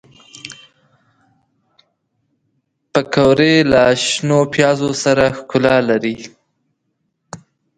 پکورې 2.91 3.55
له 3.71 3.83
شنو 4.05 4.39
پیازو 4.53 4.89
پوره 5.03 5.27
ښکلا 5.37 5.77
لري 5.89 6.17